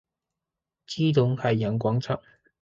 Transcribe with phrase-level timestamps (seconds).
[0.87, 2.19] 基隆海洋廣場